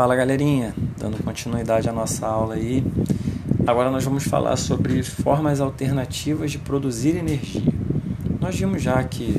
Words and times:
Fala 0.00 0.16
galerinha, 0.16 0.74
dando 0.98 1.22
continuidade 1.22 1.86
à 1.86 1.92
nossa 1.92 2.26
aula 2.26 2.54
aí. 2.54 2.82
Agora 3.66 3.90
nós 3.90 4.02
vamos 4.02 4.24
falar 4.24 4.56
sobre 4.56 5.02
formas 5.02 5.60
alternativas 5.60 6.50
de 6.50 6.56
produzir 6.56 7.18
energia. 7.18 7.60
Nós 8.40 8.58
vimos 8.58 8.80
já 8.82 9.04
que 9.04 9.36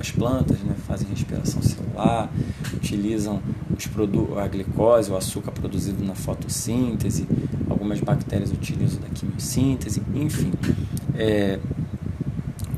as 0.00 0.10
plantas 0.10 0.58
né, 0.60 0.74
fazem 0.86 1.06
respiração 1.10 1.60
celular, 1.60 2.32
utilizam 2.72 3.42
os 3.76 4.38
a 4.38 4.48
glicose, 4.48 5.10
o 5.10 5.16
açúcar 5.18 5.52
produzido 5.52 6.02
na 6.02 6.14
fotossíntese, 6.14 7.28
algumas 7.68 8.00
bactérias 8.00 8.50
utilizam 8.50 9.02
da 9.02 9.08
quimiossíntese, 9.10 10.02
enfim. 10.14 10.50
É, 11.14 11.58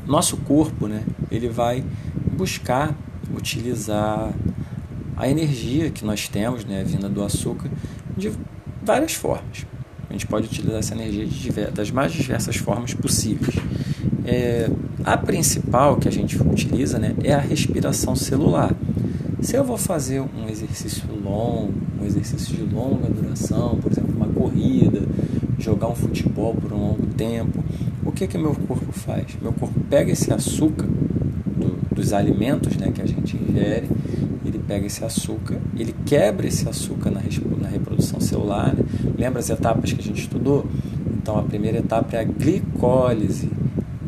nosso 0.05 0.35
corpo 0.35 0.87
né, 0.87 1.05
ele 1.31 1.47
vai 1.47 1.85
buscar 2.35 2.93
utilizar 3.33 4.33
a 5.21 5.29
energia 5.29 5.91
que 5.91 6.03
nós 6.03 6.27
temos, 6.27 6.65
né, 6.65 6.83
vinda 6.83 7.07
do 7.07 7.23
açúcar, 7.23 7.69
de 8.17 8.31
várias 8.83 9.13
formas. 9.13 9.67
A 10.09 10.13
gente 10.13 10.25
pode 10.25 10.47
utilizar 10.47 10.79
essa 10.79 10.95
energia 10.95 11.27
de 11.27 11.51
das 11.71 11.91
mais 11.91 12.11
diversas 12.11 12.55
formas 12.55 12.95
possíveis. 12.95 13.55
É, 14.25 14.67
a 15.03 15.15
principal 15.15 15.97
que 15.97 16.07
a 16.07 16.11
gente 16.11 16.41
utiliza 16.41 16.97
né, 16.97 17.15
é 17.23 17.35
a 17.35 17.39
respiração 17.39 18.15
celular. 18.15 18.75
Se 19.41 19.55
eu 19.55 19.63
vou 19.63 19.77
fazer 19.77 20.21
um 20.21 20.49
exercício 20.49 21.03
longo, 21.23 21.71
um 22.01 22.05
exercício 22.05 22.55
de 22.55 22.63
longa 22.63 23.07
duração, 23.07 23.77
por 23.79 23.91
exemplo, 23.91 24.15
uma 24.15 24.27
corrida, 24.27 25.03
jogar 25.59 25.87
um 25.87 25.95
futebol 25.95 26.55
por 26.55 26.73
um 26.73 26.79
longo 26.79 27.05
tempo, 27.15 27.63
o 28.03 28.11
que 28.11 28.25
que 28.25 28.39
meu 28.39 28.55
corpo 28.55 28.91
faz? 28.91 29.27
Meu 29.39 29.53
corpo 29.53 29.79
pega 29.87 30.11
esse 30.11 30.33
açúcar 30.33 30.87
do, 30.87 31.77
dos 31.93 32.11
alimentos 32.11 32.75
né, 32.75 32.91
que 32.91 33.03
a 33.03 33.05
gente 33.05 33.37
ingere 33.37 33.87
pega 34.61 34.85
esse 34.85 35.03
açúcar, 35.03 35.57
ele 35.77 35.93
quebra 36.05 36.47
esse 36.47 36.67
açúcar 36.67 37.11
na, 37.11 37.21
na 37.59 37.67
reprodução 37.67 38.19
celular. 38.19 38.73
Né? 38.73 38.83
Lembra 39.17 39.39
as 39.39 39.49
etapas 39.49 39.91
que 39.93 40.01
a 40.01 40.03
gente 40.03 40.21
estudou? 40.21 40.65
Então, 41.05 41.37
a 41.37 41.43
primeira 41.43 41.77
etapa 41.79 42.15
é 42.15 42.19
a 42.19 42.23
glicólise. 42.23 43.49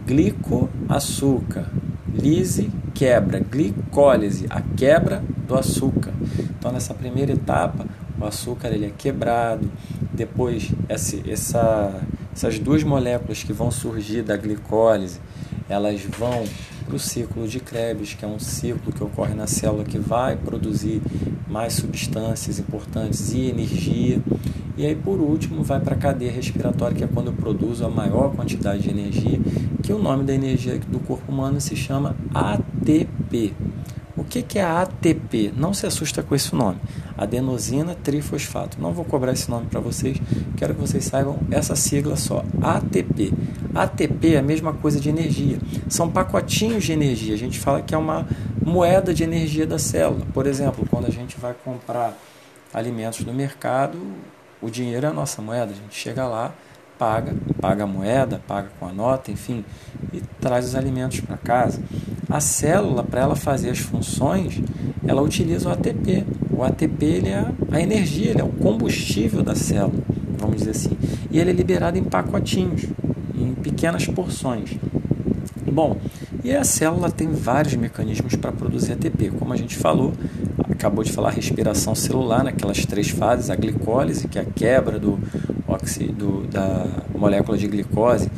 Glicoaçúcar. 0.06 1.70
Lise, 2.14 2.70
quebra. 2.94 3.40
Glicólise, 3.40 4.46
a 4.50 4.62
quebra 4.62 5.24
do 5.48 5.56
açúcar. 5.56 6.14
Então, 6.58 6.72
nessa 6.72 6.94
primeira 6.94 7.34
etapa, 7.34 7.86
o 8.20 8.26
açúcar 8.26 8.70
ele 8.70 8.86
é 8.86 8.92
quebrado. 8.98 9.70
Depois, 10.14 10.72
essa, 10.88 11.18
essa, 11.30 12.02
essas 12.34 12.60
duas 12.60 12.84
moléculas 12.84 13.44
que 13.44 13.54
vão 13.54 13.70
surgir 13.70 14.22
da 14.22 14.38
glicólise, 14.38 15.20
elas 15.70 16.02
vão 16.02 16.44
para 16.84 16.96
o 16.96 17.00
ciclo 17.00 17.48
de 17.48 17.60
Krebs, 17.60 18.14
que 18.14 18.26
é 18.26 18.28
um 18.28 18.40
ciclo 18.40 18.92
que 18.92 19.04
ocorre 19.04 19.34
na 19.34 19.48
célula 19.48 19.84
que 19.84 19.98
vai 19.98 20.36
produzir 20.36 21.02
mais 21.48 21.74
substâncias 21.74 22.60
importantes 22.60 23.34
e 23.34 23.50
energia. 23.50 24.22
E 24.76 24.86
aí, 24.86 24.96
por 24.96 25.20
último, 25.20 25.64
vai 25.64 25.80
para 25.80 25.96
a 25.96 25.98
cadeia 25.98 26.32
respiratória, 26.32 26.96
que 26.96 27.04
é 27.04 27.08
quando 27.08 27.28
eu 27.28 27.34
produzo 27.34 27.86
a 27.86 27.90
maior 27.90 28.36
quantidade 28.36 28.84
de 28.84 28.90
energia, 28.90 29.40
que 29.82 29.94
o 29.94 30.00
nome 30.00 30.24
da 30.24 30.34
energia 30.34 30.80
do 30.80 31.00
corpo 31.00 31.32
humano 31.32 31.62
se 31.62 31.76
chama 31.76 32.16
ATP. 32.34 33.54
O 34.16 34.24
que, 34.24 34.42
que 34.42 34.60
é 34.60 34.64
ATP? 34.64 35.54
Não 35.56 35.74
se 35.74 35.86
assusta 35.86 36.22
com 36.22 36.36
esse 36.36 36.56
nome. 36.56 36.78
Adenosina 37.18 37.96
trifosfato. 37.96 38.80
Não 38.80 38.94
vou 38.94 39.04
cobrar 39.04 39.34
esse 39.34 39.50
nome 39.50 39.68
para 39.68 39.80
vocês, 39.80 40.18
quero 40.56 40.76
que 40.76 40.82
vocês 40.82 41.06
saibam 41.06 41.38
essa 41.52 41.76
sigla 41.76 42.16
só. 42.16 42.44
ATP. 42.62 43.34
ATP 43.74 44.36
é 44.36 44.40
a 44.40 44.42
mesma 44.42 44.74
coisa 44.74 45.00
de 45.00 45.10
energia. 45.10 45.58
São 45.90 46.10
pacotinhos 46.10 46.84
de 46.84 46.92
energia. 46.92 47.34
A 47.34 47.38
gente 47.38 47.60
fala 47.60 47.82
que 47.82 47.96
é 47.96 47.98
uma 47.98 48.28
moeda 48.64 49.14
de 49.14 49.24
energia 49.24 49.66
da 49.66 49.80
célula. 49.80 50.26
Por 50.34 50.48
exemplo, 50.48 50.86
quando 50.90 51.08
a 51.08 51.12
gente 51.12 51.40
vai 51.40 51.54
comprar 51.64 52.18
alimentos 52.74 53.26
no 53.26 53.34
mercado, 53.34 53.98
o 54.62 54.70
dinheiro 54.70 55.06
é 55.06 55.10
a 55.10 55.14
nossa 55.14 55.42
moeda. 55.42 55.72
A 55.72 55.76
gente 55.76 55.96
chega 55.96 56.26
lá, 56.26 56.54
paga, 56.98 57.36
paga 57.60 57.84
a 57.84 57.88
moeda, 57.88 58.42
paga 58.48 58.70
com 58.80 58.88
a 58.88 58.94
nota, 58.94 59.32
enfim, 59.32 59.66
e 60.12 60.22
traz 60.40 60.66
os 60.66 60.76
alimentos 60.76 61.20
para 61.20 61.38
casa. 61.38 61.82
A 62.30 62.40
célula, 62.40 63.04
para 63.04 63.22
ela 63.22 63.36
fazer 63.36 63.70
as 63.70 63.80
funções, 63.80 64.62
ela 65.06 65.22
utiliza 65.22 65.70
o 65.70 65.72
ATP. 65.72 66.26
O 66.52 66.64
ATP 66.64 67.06
ele 67.06 67.30
é 67.30 67.46
a 67.72 67.82
energia, 67.82 68.32
ele 68.32 68.42
é 68.42 68.44
o 68.44 68.50
combustível 68.50 69.44
da 69.44 69.56
célula, 69.56 70.02
vamos 70.38 70.58
dizer 70.58 70.72
assim. 70.72 70.98
E 71.30 71.40
ele 71.40 71.50
é 71.50 71.54
liberado 71.54 71.98
em 71.98 72.04
pacotinhos, 72.04 72.86
em 73.36 73.54
pequenas 73.54 74.06
porções. 74.08 74.78
Bom, 75.72 75.98
e 76.44 76.54
a 76.54 76.64
célula 76.64 77.10
tem 77.10 77.32
vários 77.32 77.74
mecanismos 77.76 78.36
para 78.36 78.52
produzir 78.52 78.94
ATP. 78.94 79.32
Como 79.40 79.54
a 79.54 79.58
gente 79.58 79.76
falou, 79.76 80.14
acabou 80.70 81.04
de 81.04 81.12
falar 81.12 81.32
respiração 81.32 81.96
celular, 81.96 82.44
naquelas 82.44 82.86
três 82.86 83.10
fases, 83.10 83.50
a 83.50 83.56
glicólise, 83.56 84.28
que 84.28 84.38
é 84.38 84.42
a 84.42 84.46
quebra 84.46 85.00
do, 85.00 85.18
do 86.16 86.48
da 86.48 86.86
molécula 87.18 87.58
de 87.58 87.68
glicose, 87.68 88.30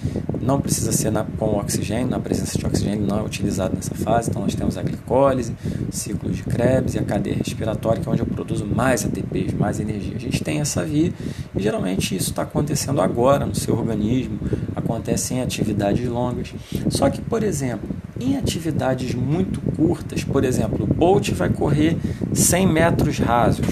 não 0.45 0.61
precisa 0.61 0.91
ser 0.91 1.11
na, 1.11 1.23
com 1.23 1.57
oxigênio, 1.57 2.07
na 2.07 2.19
presença 2.19 2.57
de 2.57 2.65
oxigênio 2.65 3.05
não 3.05 3.19
é 3.19 3.23
utilizado 3.23 3.75
nessa 3.75 3.95
fase. 3.95 4.29
Então 4.29 4.41
nós 4.41 4.53
temos 4.53 4.77
a 4.77 4.83
glicólise, 4.83 5.53
ciclo 5.91 6.29
de 6.29 6.43
Krebs 6.43 6.95
e 6.95 6.99
a 6.99 7.03
cadeia 7.03 7.35
respiratória, 7.35 8.01
que 8.01 8.07
é 8.07 8.11
onde 8.11 8.21
eu 8.21 8.25
produzo 8.25 8.65
mais 8.65 9.03
ATPs, 9.03 9.53
mais 9.53 9.79
energia. 9.79 10.15
A 10.15 10.19
gente 10.19 10.43
tem 10.43 10.59
essa 10.59 10.83
via 10.85 11.11
e 11.55 11.61
geralmente 11.61 12.15
isso 12.15 12.29
está 12.29 12.43
acontecendo 12.43 13.01
agora 13.01 13.45
no 13.45 13.55
seu 13.55 13.75
organismo, 13.75 14.39
acontece 14.75 15.33
em 15.33 15.41
atividades 15.41 16.07
longas. 16.07 16.53
Só 16.89 17.09
que, 17.09 17.21
por 17.21 17.43
exemplo, 17.43 17.89
em 18.19 18.37
atividades 18.37 19.13
muito 19.13 19.59
curtas, 19.75 20.23
por 20.23 20.43
exemplo, 20.43 20.83
o 20.83 20.87
Bolt 20.87 21.31
vai 21.31 21.49
correr 21.49 21.97
100 22.33 22.67
metros 22.67 23.19
rasos 23.19 23.65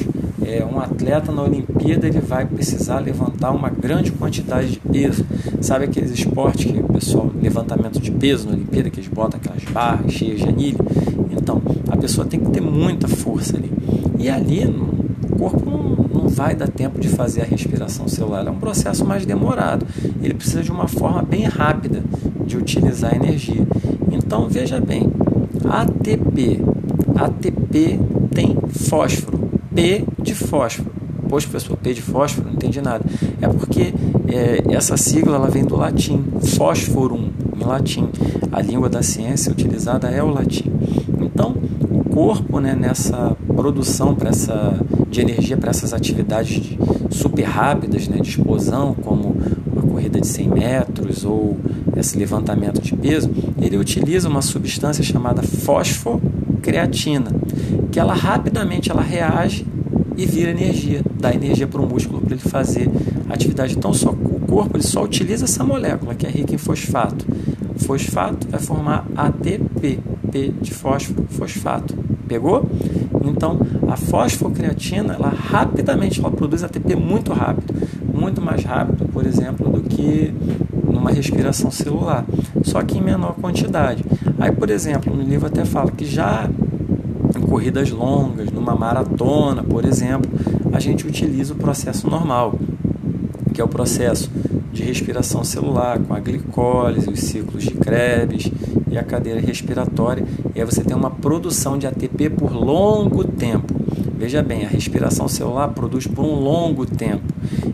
é, 0.46 0.66
um 0.66 0.80
atleta 0.80 1.32
na 1.32 1.44
Olimpíada 1.44 2.08
ele 2.08 2.20
vai 2.20 2.46
precisar 2.46 3.00
levantar 3.00 3.52
uma 3.52 3.70
grande 3.70 4.12
quantidade 4.12 4.72
de 4.72 4.80
peso. 4.80 5.26
Sabe 5.62 5.86
aqueles 5.86 6.12
esportes 6.12 6.72
que 6.72 6.80
o 6.80 6.84
pessoal, 6.84 7.32
levantamento 7.42 8.00
de 8.00 8.12
peso 8.12 8.48
na 8.48 8.54
Olimpíada, 8.54 8.90
que 8.90 9.00
eles 9.00 9.10
botam 9.10 9.40
aquelas 9.40 9.64
barras 9.66 10.12
cheias 10.12 10.40
de 10.40 10.50
anilho? 10.50 10.80
Então, 11.32 11.62
a 11.90 11.98
pessoa 11.98 12.26
tem 12.26 12.40
que 12.40 12.50
ter 12.52 12.62
muita 12.62 13.08
força 13.08 13.58
ali. 13.58 13.72
E 14.18 14.30
ali, 14.30 14.66
o 14.66 15.36
corpo 15.38 15.70
não, 15.70 16.22
não 16.22 16.30
vai 16.30 16.56
dar 16.56 16.68
tempo 16.68 17.00
de 17.00 17.10
fazer 17.10 17.42
a 17.42 17.46
respiração 17.46 18.08
celular. 18.08 18.46
É 18.48 18.50
um 18.50 18.60
processo 18.60 19.06
mais 19.06 19.26
demorado. 19.26 19.86
Ele 20.22 20.34
precisa 20.34 20.64
de 20.64 20.72
uma 20.72 20.88
forma 20.88 21.22
bem 21.22 21.44
rápida 21.44 22.04
de 22.46 22.58
utilizar 22.58 23.14
a 23.14 23.16
energia. 23.16 23.68
Então, 24.12 24.48
veja 24.48 24.80
bem, 24.80 25.10
ATP. 25.66 26.62
ATP 27.16 28.00
tem 28.34 28.58
fósforo. 28.70 29.43
P 29.74 30.06
de 30.22 30.34
fósforo. 30.34 30.92
Poxa, 31.28 31.48
professor, 31.48 31.78
P 31.78 31.94
de 31.94 32.02
fósforo? 32.02 32.48
Não 32.48 32.54
entendi 32.54 32.82
nada. 32.82 33.04
É 33.42 33.48
porque 33.48 33.94
é, 34.28 34.76
essa 34.76 34.96
sigla 34.98 35.36
ela 35.36 35.50
vem 35.50 35.64
do 35.64 35.76
latim, 35.76 36.24
fósforum, 36.56 37.30
em 37.60 37.64
latim. 37.64 38.10
A 38.52 38.62
língua 38.62 38.90
da 38.90 39.02
ciência 39.02 39.52
utilizada 39.52 40.10
é 40.10 40.22
o 40.22 40.28
latim. 40.28 40.72
Então, 41.20 41.56
o 41.90 42.04
corpo, 42.04 42.60
né, 42.60 42.76
nessa 42.76 43.36
produção 43.56 44.14
para 44.14 44.30
essa, 44.30 44.80
de 45.10 45.22
energia 45.22 45.58
para 45.58 45.72
essas 45.72 45.94
atividades 45.94 46.62
de, 46.62 46.80
super 47.10 47.44
rápidas, 47.44 48.08
né, 48.08 48.18
de 48.18 48.30
explosão, 48.30 48.94
como 48.94 49.36
uma 49.72 49.82
corrida 49.82 50.20
de 50.20 50.28
100 50.28 50.50
metros 50.50 51.26
ou 51.26 51.58
esse 51.96 52.18
levantamento 52.18 52.82
de 52.82 52.96
peso, 52.96 53.30
ele 53.60 53.78
utiliza 53.78 54.28
uma 54.28 54.42
substância 54.42 55.04
chamada 55.04 55.42
fosfocreatina, 56.64 57.32
que 57.92 58.00
ela 58.00 58.14
rapidamente 58.14 58.90
ela 58.90 59.02
reage 59.02 59.66
e 60.16 60.26
vira 60.26 60.52
energia, 60.52 61.02
dá 61.20 61.34
energia 61.34 61.68
para 61.68 61.82
o 61.82 61.88
músculo 61.88 62.22
para 62.22 62.34
ele 62.34 62.42
fazer 62.42 62.90
atividade. 63.30 63.76
Então 63.78 63.94
só, 63.94 64.12
o 64.12 64.40
corpo 64.48 64.78
ele 64.78 64.84
só 64.84 65.04
utiliza 65.04 65.46
essa 65.46 65.64
molécula 65.64 66.16
que 66.16 66.26
é 66.26 66.30
rica 66.30 66.56
em 66.56 66.58
fosfato. 66.58 67.26
Fosfato 67.78 68.48
vai 68.48 68.60
formar 68.60 69.06
ATP, 69.16 70.00
P 70.32 70.54
de 70.62 70.72
fósforo, 70.72 71.26
fosfato. 71.30 71.96
Pegou? 72.28 72.70
Então 73.26 73.60
a 73.90 73.98
fosfocreatina, 73.98 75.16
ela 75.16 75.30
rapidamente 75.30 76.20
ela 76.20 76.32
produz 76.32 76.64
ATP 76.64 76.96
muito 76.96 77.34
rápido, 77.34 77.74
muito 78.14 78.42
mais 78.42 78.64
rápido, 78.64 79.06
por 79.12 79.26
exemplo, 79.26 79.70
do 79.70 79.82
que 79.82 80.34
numa 80.84 81.12
respiração 81.12 81.70
celular, 81.70 82.26
só 82.64 82.82
que 82.84 82.98
em 82.98 83.02
menor 83.02 83.34
quantidade. 83.34 84.06
Aí, 84.44 84.52
por 84.52 84.70
exemplo, 84.70 85.16
no 85.16 85.24
livro 85.24 85.48
até 85.48 85.64
fala 85.64 85.90
que 85.90 86.04
já 86.04 86.50
em 87.34 87.40
corridas 87.40 87.90
longas, 87.92 88.52
numa 88.52 88.76
maratona, 88.76 89.64
por 89.64 89.86
exemplo, 89.86 90.30
a 90.74 90.82
gente 90.82 91.08
utiliza 91.08 91.54
o 91.54 91.56
processo 91.56 92.10
normal, 92.10 92.54
que 93.54 93.62
é 93.62 93.64
o 93.64 93.70
processo 93.70 94.30
de 94.74 94.84
respiração 94.84 95.46
celular, 95.46 95.98
com 95.98 96.14
a 96.14 96.20
glicólise, 96.20 97.10
os 97.10 97.22
ciclos 97.22 97.64
de 97.64 97.72
Krebs 97.72 98.52
e 98.92 98.98
a 98.98 99.04
cadeira 99.04 99.40
respiratória, 99.40 100.26
e 100.54 100.60
aí 100.60 100.66
você 100.66 100.84
tem 100.84 100.94
uma 100.94 101.10
produção 101.10 101.78
de 101.78 101.88
ATP 101.88 102.32
por 102.32 102.52
longo 102.52 103.24
tempo. 103.24 103.74
Veja 104.24 104.42
bem, 104.42 104.64
a 104.64 104.70
respiração 104.70 105.28
celular 105.28 105.68
produz 105.74 106.08
por 106.08 106.24
um 106.24 106.36
longo 106.36 106.86
tempo. 106.86 107.26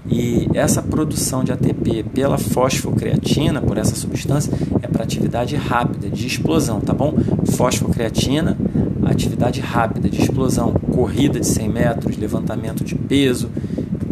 E 0.10 0.50
essa 0.56 0.81
produção 0.81 1.44
de 1.44 1.51
ATP 1.51 2.01
pela 2.12 2.40
fosfocreatina, 2.40 3.62
por 3.62 3.78
essa 3.78 3.96
substância, 3.96 4.51
é 4.81 4.88
para 4.88 5.04
atividade 5.04 5.56
rápida, 5.56 6.10
de 6.10 6.25
explosão, 6.25 6.81
tá 6.81 6.92
bom? 6.92 7.13
Fosfocreatina 7.51 8.57
atividade 9.06 9.60
rápida, 9.60 10.10
de 10.10 10.22
explosão, 10.22 10.74
corrida 10.92 11.40
de 11.40 11.46
100 11.46 11.69
metros, 11.69 12.18
levantamento 12.18 12.84
de 12.84 12.95
peso. 12.95 13.52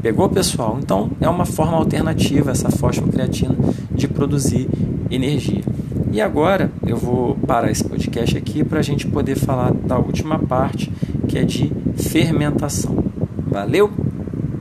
Pegou, 0.03 0.29
pessoal? 0.29 0.77
Então 0.79 1.09
é 1.19 1.27
uma 1.27 1.45
forma 1.45 1.75
alternativa 1.75 2.51
essa 2.51 2.69
fosfocreatina 2.69 3.55
de 3.91 4.07
produzir 4.07 4.69
energia. 5.09 5.63
E 6.11 6.21
agora 6.21 6.71
eu 6.85 6.97
vou 6.97 7.35
parar 7.35 7.69
esse 7.69 7.83
podcast 7.83 8.37
aqui 8.37 8.63
para 8.63 8.79
a 8.79 8.81
gente 8.81 9.05
poder 9.07 9.35
falar 9.35 9.73
da 9.73 9.97
última 9.97 10.39
parte, 10.39 10.91
que 11.27 11.37
é 11.37 11.43
de 11.43 11.71
fermentação. 11.95 13.03
Valeu! 13.47 14.06